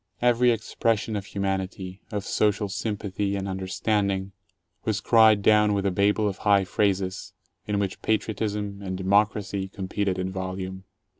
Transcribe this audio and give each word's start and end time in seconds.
Every 0.19 0.49
expression 0.49 1.15
of 1.15 1.27
humanity, 1.27 2.01
of 2.11 2.25
social 2.25 2.69
sympathy, 2.69 3.35
and 3.35 3.47
understanding 3.47 4.31
was 4.83 4.99
cried 4.99 5.43
down 5.43 5.73
with 5.73 5.85
a 5.85 5.91
Babel 5.91 6.27
of 6.27 6.39
high 6.39 6.63
phrases, 6.63 7.33
in 7.67 7.77
which 7.77 8.01
"patriotism" 8.01 8.81
and 8.81 8.97
"democ 8.97 9.35
racy" 9.35 9.67
competed 9.67 10.17
in 10.17 10.31
volume. 10.31 10.85